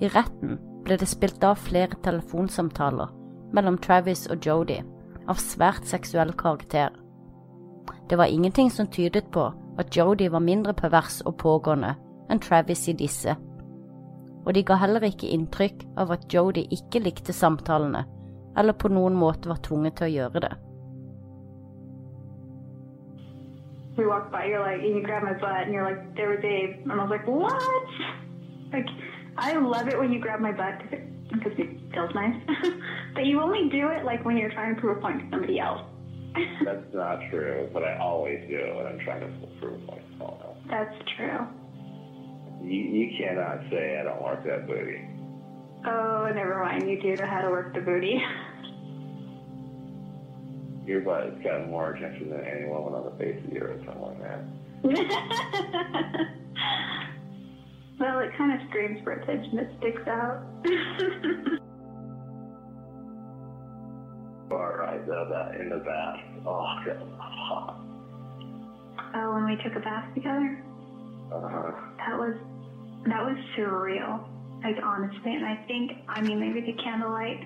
[0.00, 3.12] I retten ble det spilt av flere telefonsamtaler
[3.56, 4.84] mellom Travis og Jodie
[5.28, 6.92] av svært seksuell karakter.
[8.08, 11.94] Det var ingenting som tydet på at Jodi var mindre pervers og pågående
[12.30, 13.36] enn Travis i disse,
[14.46, 18.04] og de ga heller ikke inntrykk av at Jodi ikke likte samtalene
[18.56, 20.54] eller på noen måte var tvunget til å gjøre det.
[23.96, 26.76] we walked by, you're like, you grab my butt, and you're like, there was Dave.
[26.82, 27.62] And I was like, what?
[28.72, 28.88] Like,
[29.38, 32.36] I love it when you grab my butt because it, 'cause it feels nice.
[33.14, 35.58] but you only do it like when you're trying to prove a point to somebody
[35.58, 35.80] else.
[36.64, 39.28] That's not true, but I always do, and I'm trying to
[39.60, 40.56] prove myself.
[40.68, 41.46] That's true.
[42.62, 45.00] You, you cannot say I don't work that booty.
[45.86, 46.88] Oh, never mind.
[46.88, 48.20] You do know how to work the booty.
[50.86, 53.84] Your butt has got more attention than any woman on the face of the earth,
[53.84, 54.44] something like that.
[58.00, 59.58] well, it kind of screams for attention.
[59.58, 60.44] It sticks out.
[64.50, 66.20] All right, though, that in the bath.
[66.46, 67.80] Oh, that was hot.
[69.14, 70.62] oh, when we took a bath together,
[71.32, 71.72] Uh-huh.
[71.98, 72.36] that was
[73.06, 74.20] that was surreal.
[74.62, 77.40] Like honestly, and I think I mean maybe the candlelight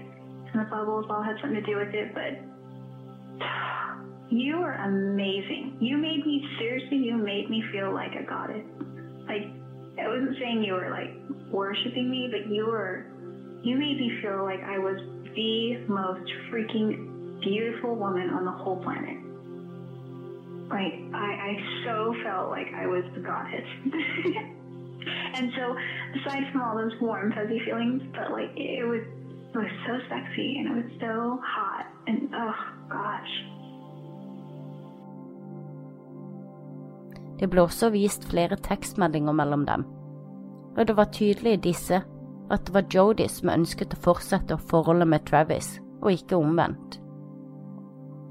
[0.52, 2.36] and the bubbles all had something to do with it, but
[4.30, 5.76] you were amazing.
[5.80, 6.98] You made me seriously.
[6.98, 8.64] You made me feel like a goddess.
[9.26, 9.48] Like
[9.98, 11.10] I wasn't saying you were like
[11.50, 13.06] worshiping me, but you were.
[13.62, 14.96] You made me feel like I was
[15.34, 19.18] the most freaking beautiful woman on the whole planet.
[20.68, 23.66] Like I, I so felt like I was the goddess.
[25.34, 25.76] and so,
[26.20, 29.02] aside from all those warm, fuzzy feelings, but like it was,
[29.52, 33.34] it was so sexy and it was so hot and oh gosh.
[37.40, 39.84] Det ble også vist flere tekstmeldinger mellom dem,
[40.76, 42.02] og det var tydelig disse
[42.50, 46.98] at det var Jodie som ønsket å fortsette forholdet med Travis, og ikke omvendt.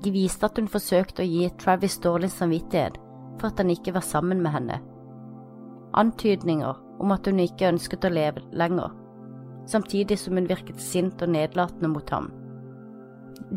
[0.04, 3.00] De viste at hun forsøkte å gi Travis dårlig samvittighet
[3.40, 4.80] for at han ikke var sammen med henne.
[6.00, 8.92] Antydninger om at hun ikke ønsket å leve lenger,
[9.68, 12.30] samtidig som hun virket sint og nedlatende mot ham.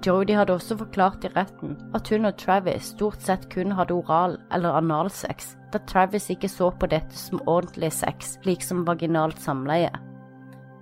[0.02, 4.38] Jodie hadde også forklart i retten at hun og Travis stort sett kun hadde oral-
[4.54, 9.90] eller analsex, da Travis ikke så på dette som ordentlig sex, slik som vaginalt samleie,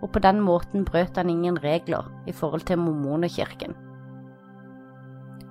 [0.01, 3.77] og på den måten brøt han ingen regler i forhold til mormonerkirken.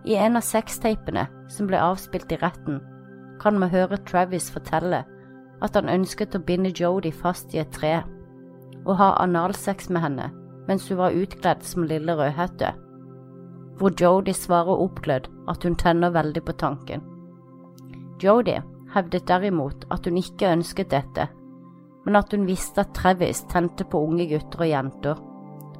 [0.05, 2.79] I en av sextapene som ble avspilt i retten,
[3.39, 5.03] kan vi høre Travis fortelle
[5.63, 7.99] at han ønsket å binde Jodie fast i et tre
[8.85, 10.29] og ha analsex med henne
[10.69, 12.73] mens hun var utkledd som Lille Rødhette,
[13.79, 17.01] hvor Jodie svarer oppglødd at hun tenner veldig på tanken.
[18.21, 18.61] Jodie
[18.93, 21.25] hevdet derimot at hun ikke ønsket dette,
[22.09, 25.19] men at hun visste at Travis tente på unge gutter og jenter,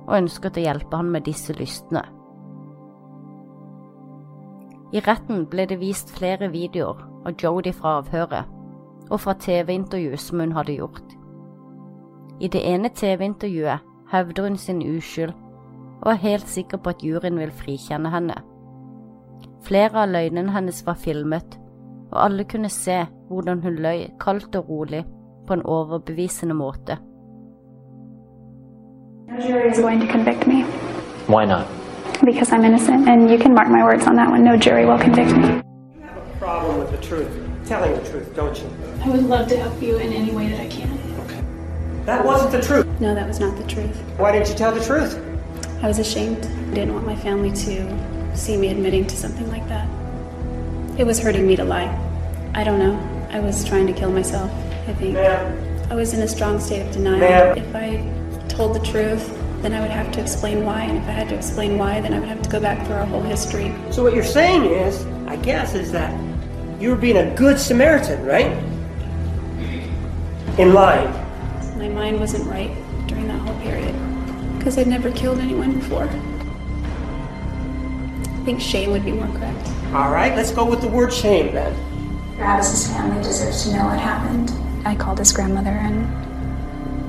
[0.06, 2.04] og ønsket å hjelpe han med disse lystne.
[4.94, 8.46] I retten ble det vist flere videoer av Jodie fra avhøret,
[9.10, 11.18] og fra TV-intervju som hun hadde gjort.
[12.38, 17.42] I det ene TV-intervjuet hevder hun sin uskyld, og er helt sikker på at juryen
[17.42, 18.38] vil frikjenne henne.
[19.66, 21.58] Flere av løgnene hennes var filmet,
[22.14, 25.08] og alle kunne se hvordan hun løy kaldt og rolig
[25.50, 26.98] på en overbevisende måte.
[29.28, 30.64] No jury is going to convict me
[31.28, 31.66] Why not?
[32.26, 34.44] because I'm innocent, and you can mark my words on that one.
[34.44, 35.48] No jury will convict me.
[35.48, 37.32] You have a problem with the truth,
[37.66, 38.70] telling the truth, don't you?
[39.06, 40.92] I would love to help you in any way that I can.
[41.26, 41.42] Okay.
[42.06, 42.86] That wasn't the truth.
[43.00, 43.96] No, that was not the truth.
[44.18, 45.18] Why didn't you tell the truth?
[45.82, 46.46] I was ashamed.
[46.72, 49.88] I didn't want my family to see me admitting to something like that.
[51.00, 51.90] It was hurting me to lie.
[52.54, 52.96] I don't know.
[53.32, 54.52] I was trying to kill myself,
[54.90, 55.18] I think.
[55.92, 57.20] I was in a strong state of denial.
[57.20, 57.58] Ma'am.
[57.58, 59.30] If I told the truth,
[59.62, 62.12] then I would have to explain why, and if I had to explain why, then
[62.12, 63.72] I would have to go back through our whole history.
[63.92, 66.12] So what you're saying is, I guess, is that
[66.82, 68.52] you were being a good Samaritan, right?
[70.58, 71.12] In lying.
[71.78, 72.72] My mind wasn't right
[73.08, 73.94] during that whole period
[74.58, 76.10] because I'd never killed anyone before.
[78.24, 79.68] I think shame would be more correct.
[79.94, 81.76] All right, let's go with the word shame then.
[82.38, 84.52] Travis's family deserves to know what happened.
[84.86, 86.08] I called his grandmother and,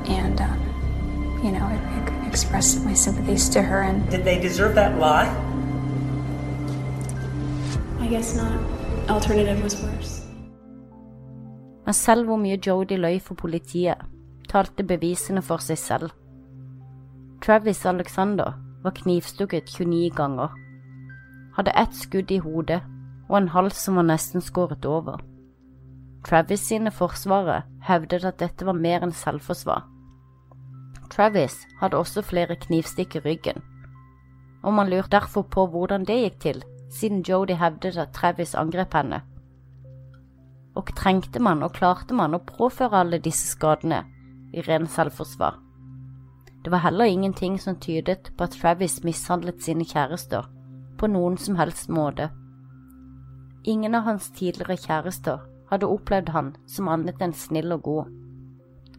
[0.09, 0.59] and um,
[1.43, 1.79] you know, I,
[2.25, 5.29] I expressed my sympathies to her, and Did they deserve that lie?
[8.01, 8.61] I guess not.
[9.09, 10.21] Alternative was worse.
[11.87, 13.95] Men selv hvor mye Jodie løy for politiet,
[14.49, 16.11] talte bevisene for seg selv.
[17.43, 18.53] Travis Alexander
[18.83, 20.49] var knivstukket 29 ganger,
[21.57, 22.83] hadde ett skudd i hodet
[23.29, 25.19] og en hals som var nesten skåret over.
[26.27, 29.87] Travis sine forsvarere hevdet at dette var mer enn selvforsvar.
[31.11, 33.63] Travis hadde også flere knivstikk i ryggen,
[34.63, 36.63] og man lurte derfor på hvordan det gikk til,
[36.93, 39.23] siden Jodie hevdet at Travis angrep henne.
[40.77, 44.05] Og trengte man og klarte man å påføre alle disse skadene
[44.55, 45.59] i ren selvforsvar?
[46.65, 50.45] Det var heller ingenting som tydet på at Travis mishandlet sine kjærester
[51.01, 52.29] på noen som helst måte.
[53.65, 55.41] Ingen av hans tidligere kjærester
[55.71, 58.11] hadde opplevd han som annet enn snill og god,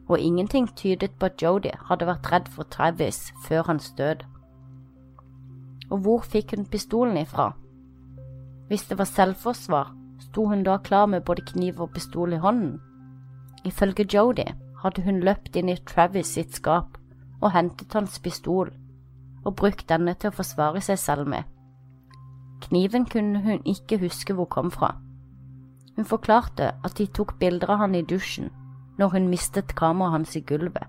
[0.07, 4.23] og ingenting tydet på at Jodie hadde vært redd for Travis før hans død.
[5.91, 7.51] Og hvor fikk hun pistolen ifra?
[8.67, 12.79] Hvis det var selvforsvar, sto hun da klar med både kniv og pistol i hånden?
[13.65, 14.47] Ifølge Jodi
[14.83, 16.97] hadde hun løpt inn i Travis sitt skap
[17.41, 18.71] og hentet hans pistol
[19.43, 21.43] og brukt denne til å forsvare seg selv med.
[22.61, 24.93] Kniven kunne hun ikke huske hvor kom fra.
[26.01, 28.47] Hun forklarte at de tok bilder av han i dusjen
[28.97, 30.87] når hun mistet kameraet hans i gulvet,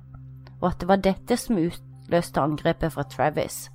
[0.63, 3.67] og at det var dette som utløste angrepet fra Travis.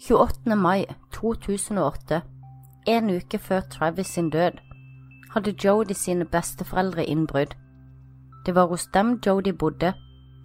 [0.00, 0.56] 28.
[0.56, 2.22] mai 2008,
[2.94, 4.56] en uke før Travis sin død,
[5.34, 7.52] hadde Jodi sine besteforeldre innbrudd.
[8.46, 9.92] Det var hos dem Jodi bodde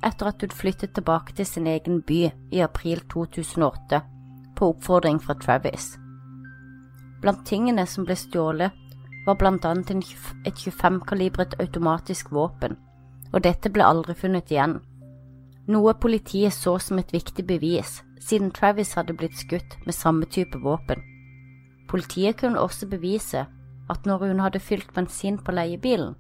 [0.04, 4.04] etter at hun flyttet tilbake til sin egen by i april 2008
[4.56, 5.94] på oppfordring fra Travis.
[7.22, 8.76] Blant tingene som ble stjålet,
[9.26, 9.92] var blant annet
[10.46, 12.78] et 25-kalibret automatisk våpen,
[13.34, 14.80] og dette ble aldri funnet igjen.
[15.68, 20.60] Noe politiet så som et viktig bevis, siden Travis hadde blitt skutt med samme type
[20.62, 21.02] våpen.
[21.90, 23.46] Politiet kunne også bevise
[23.90, 26.16] at når hun hadde fylt bensin på leiebilen,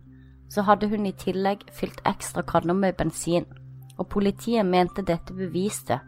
[0.49, 3.45] så hadde hun i tillegg fylt ekstra kanner med bensin,
[3.97, 5.99] og politiet mente dette beviste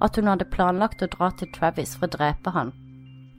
[0.00, 2.72] at hun hadde planlagt å dra til Travis for å drepe han,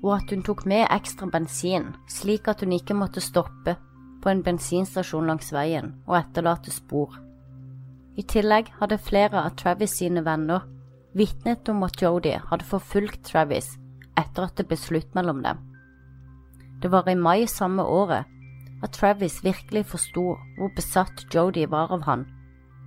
[0.02, 3.78] og at hun tok med ekstra bensin slik at hun ikke måtte stoppe
[4.22, 7.14] på en bensinstasjon langs veien og etterlate spor.
[8.18, 10.66] I tillegg hadde flere av Travis sine venner
[11.18, 13.74] vitnet om at Jodi hadde forfulgt Travis
[14.20, 15.60] etter at det ble slutt mellom dem.
[16.82, 18.30] Det var i mai samme året
[18.82, 20.26] at Travis virkelig forsto
[20.58, 22.26] hvor besatt Jodi var av han,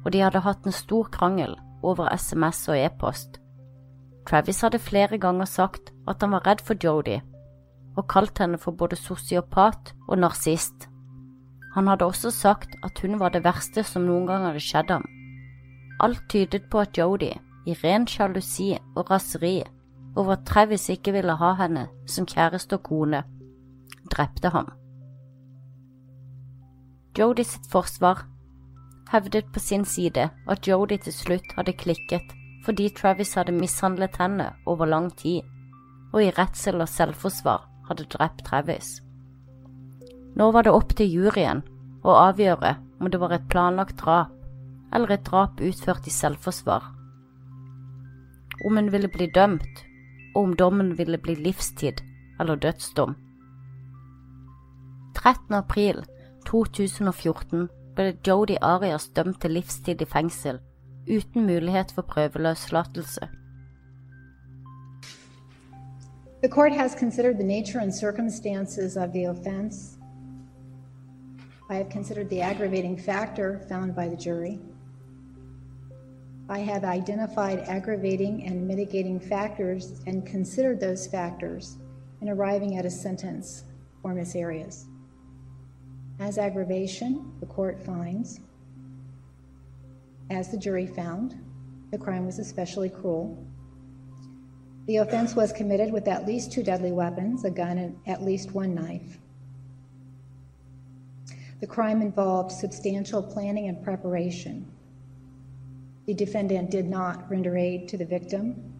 [0.04, 3.38] og de hadde hatt en stor krangel over SMS og e-post.
[4.28, 7.20] Travis hadde flere ganger sagt at han var redd for Jodie,
[7.96, 10.88] og kalt henne for både sosiopat og narsist.
[11.74, 15.04] Han hadde også sagt at hun var det verste som noen gang hadde skjedd ham.
[16.00, 19.62] Alt tydet på at Jodie, i ren sjalusi og raseri
[20.16, 23.22] over at Travis ikke ville ha henne som kjæreste og kone,
[24.12, 24.68] drepte ham.
[27.18, 28.26] Jodie sitt forsvar
[29.12, 32.34] hevdet på sin side at Jodie til slutt hadde klikket
[32.64, 35.42] fordi Travis hadde mishandlet henne over lang tid,
[36.12, 39.00] og i redsel og selvforsvar hadde drept Travis.
[40.34, 41.62] Nå var det opp til juryen
[42.04, 44.32] å avgjøre om det var et planlagt drap
[44.94, 46.86] eller et drap utført i selvforsvar.
[48.64, 49.84] Om hun ville bli dømt,
[50.34, 52.00] og om dommen ville bli livstid
[52.40, 53.14] eller dødsdom.
[55.14, 55.54] 13.
[55.54, 56.04] april
[56.46, 60.58] 2014 ble Jodi Arias dømt til livstid i fengsel,
[61.06, 63.28] uten mulighet for prøveløslatelse.
[66.42, 69.98] The court has considered the nature and circumstances of the offense.
[71.70, 74.58] I have considered the aggravating factor found by the jury.
[76.48, 81.78] I have identified aggravating and mitigating factors and considered those factors
[82.20, 83.64] in arriving at a sentence
[84.02, 84.86] for Miss Arias.
[86.20, 88.40] As aggravation, the court finds,
[90.34, 91.40] as the jury found,
[91.92, 93.46] the crime was especially cruel.
[94.86, 98.52] The offense was committed with at least two deadly weapons, a gun, and at least
[98.52, 99.18] one knife.
[101.60, 104.70] The crime involved substantial planning and preparation.
[106.06, 108.74] The defendant did not render aid to the victim.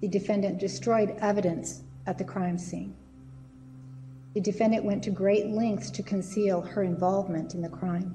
[0.00, 2.94] The defendant destroyed evidence at the crime scene.
[4.34, 8.14] The defendant went to great lengths to conceal her involvement in the crime.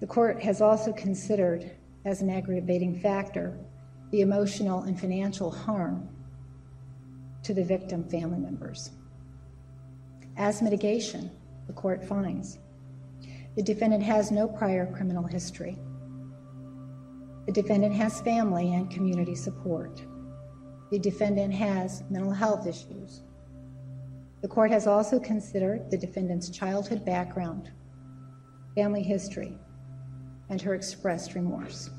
[0.00, 1.70] The court has also considered,
[2.04, 3.58] as an aggravating factor,
[4.10, 6.08] the emotional and financial harm
[7.42, 8.90] to the victim family members.
[10.36, 11.30] As mitigation,
[11.66, 12.58] the court finds
[13.56, 15.78] the defendant has no prior criminal history.
[17.46, 20.02] The defendant has family and community support.
[20.90, 23.22] The defendant has mental health issues.
[24.42, 27.70] The court has also considered the defendant's childhood background,
[28.74, 29.58] family history,
[30.48, 31.90] and her expressed remorse.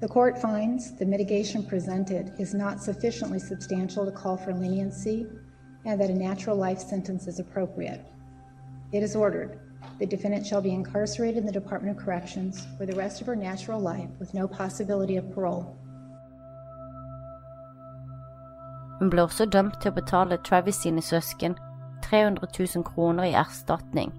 [0.00, 5.26] The court finds the mitigation presented is not sufficiently substantial to call for leniency
[5.84, 8.04] and that a natural life sentence is appropriate.
[8.92, 9.60] It is ordered
[9.98, 13.36] the defendant shall be incarcerated in the Department of Corrections for the rest of her
[13.36, 15.76] natural life with no possibility of parole.
[18.98, 21.56] Hun ble også dømt til å betale Travis sine søsken
[22.12, 24.12] 300 000 kroner i erstatning,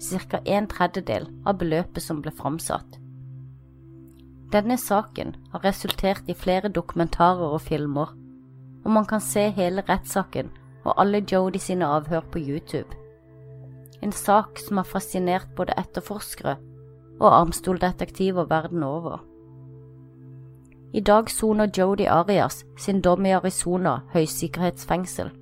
[0.00, 0.38] ca.
[0.44, 2.96] en tredjedel av beløpet som ble framsatt.
[4.54, 8.14] Denne saken har resultert i flere dokumentarer og filmer,
[8.84, 10.48] og man kan se hele rettssaken
[10.84, 12.96] og alle Jodi sine avhør på YouTube.
[14.00, 16.56] En sak som har fascinert både etterforskere
[17.20, 19.20] og armstoldetektiver verden over.
[20.94, 25.32] I dag soner Jodi Arias sin dom i Arizona høysikkerhetsfengsel.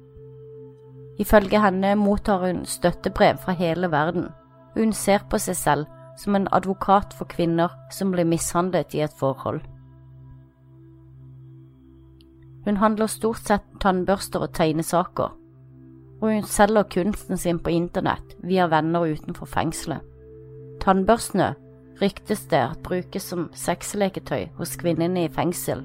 [1.23, 4.31] Ifølge henne mottar hun støttebrev fra hele verden,
[4.75, 5.87] hun ser på seg selv
[6.19, 9.61] som en advokat for kvinner som blir mishandlet i et forhold.
[12.65, 15.31] Hun handler stort sett tannbørster og tegnesaker,
[16.23, 20.03] og hun selger kunsten sin på internett via venner utenfor fengselet.
[20.83, 21.55] Tannbørstene
[22.03, 25.85] ryktes det at brukes som sexleketøy hos kvinnene i fengsel,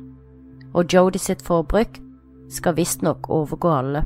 [0.74, 1.98] og Jodie sitt forbruk
[2.50, 4.06] skal visstnok overgå alle.